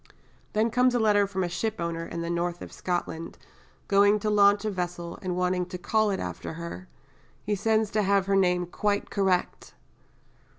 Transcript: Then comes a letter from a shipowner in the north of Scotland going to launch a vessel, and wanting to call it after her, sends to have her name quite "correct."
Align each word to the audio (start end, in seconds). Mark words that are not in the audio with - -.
Then 0.53 0.71
comes 0.71 0.95
a 0.95 0.99
letter 0.99 1.27
from 1.27 1.43
a 1.43 1.47
shipowner 1.47 2.07
in 2.07 2.21
the 2.21 2.29
north 2.31 2.63
of 2.63 2.73
Scotland 2.73 3.37
going 3.87 4.17
to 4.21 4.31
launch 4.31 4.65
a 4.65 4.71
vessel, 4.71 5.19
and 5.21 5.35
wanting 5.37 5.67
to 5.67 5.77
call 5.77 6.09
it 6.09 6.19
after 6.19 6.53
her, 6.53 6.87
sends 7.55 7.91
to 7.91 8.01
have 8.01 8.25
her 8.25 8.35
name 8.35 8.65
quite 8.65 9.11
"correct." 9.11 9.75